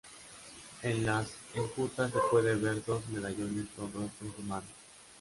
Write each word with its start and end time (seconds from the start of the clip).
En 0.81 1.05
las 1.05 1.29
enjutas 1.53 2.11
se 2.11 2.17
pueden 2.31 2.59
ver 2.63 2.83
dos 2.83 3.07
medallones 3.09 3.67
con 3.77 3.93
rostros 3.93 4.31
humanos. 4.39 4.67